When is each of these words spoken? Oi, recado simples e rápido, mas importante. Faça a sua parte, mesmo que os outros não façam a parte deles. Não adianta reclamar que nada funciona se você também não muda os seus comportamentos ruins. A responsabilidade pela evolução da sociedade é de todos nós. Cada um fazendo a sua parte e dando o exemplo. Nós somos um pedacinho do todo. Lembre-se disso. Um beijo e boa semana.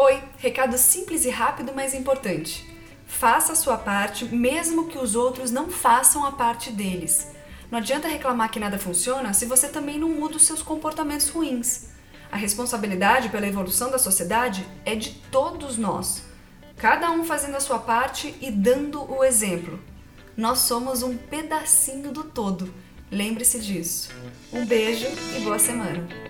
Oi, 0.00 0.22
recado 0.36 0.78
simples 0.78 1.24
e 1.24 1.28
rápido, 1.28 1.72
mas 1.74 1.92
importante. 1.92 2.64
Faça 3.04 3.52
a 3.52 3.56
sua 3.56 3.76
parte, 3.76 4.24
mesmo 4.26 4.86
que 4.86 4.96
os 4.96 5.16
outros 5.16 5.50
não 5.50 5.68
façam 5.68 6.24
a 6.24 6.30
parte 6.30 6.70
deles. 6.70 7.32
Não 7.68 7.80
adianta 7.80 8.06
reclamar 8.06 8.48
que 8.48 8.60
nada 8.60 8.78
funciona 8.78 9.32
se 9.32 9.44
você 9.44 9.66
também 9.66 9.98
não 9.98 10.08
muda 10.08 10.36
os 10.36 10.46
seus 10.46 10.62
comportamentos 10.62 11.28
ruins. 11.30 11.88
A 12.30 12.36
responsabilidade 12.36 13.28
pela 13.28 13.48
evolução 13.48 13.90
da 13.90 13.98
sociedade 13.98 14.64
é 14.84 14.94
de 14.94 15.14
todos 15.32 15.76
nós. 15.76 16.22
Cada 16.76 17.10
um 17.10 17.24
fazendo 17.24 17.56
a 17.56 17.60
sua 17.60 17.80
parte 17.80 18.36
e 18.40 18.52
dando 18.52 19.02
o 19.12 19.24
exemplo. 19.24 19.80
Nós 20.36 20.60
somos 20.60 21.02
um 21.02 21.16
pedacinho 21.16 22.12
do 22.12 22.22
todo. 22.22 22.72
Lembre-se 23.10 23.58
disso. 23.58 24.10
Um 24.52 24.64
beijo 24.64 25.08
e 25.36 25.40
boa 25.40 25.58
semana. 25.58 26.27